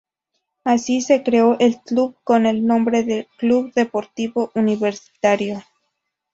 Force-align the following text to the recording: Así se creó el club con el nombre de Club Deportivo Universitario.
Así 0.63 1.01
se 1.01 1.21
creó 1.21 1.57
el 1.59 1.75
club 1.81 2.17
con 2.23 2.47
el 2.47 2.65
nombre 2.65 3.03
de 3.03 3.27
Club 3.37 3.71
Deportivo 3.75 4.49
Universitario. 4.55 5.63